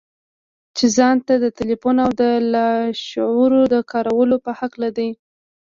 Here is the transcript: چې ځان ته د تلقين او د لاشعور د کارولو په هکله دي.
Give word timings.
چې 0.77 0.85
ځان 0.97 1.17
ته 1.27 1.33
د 1.43 1.45
تلقين 1.57 1.97
او 2.05 2.11
د 2.21 2.23
لاشعور 2.53 3.51
د 3.73 3.75
کارولو 3.91 4.35
په 4.45 4.51
هکله 4.59 4.89
دي. 4.97 5.09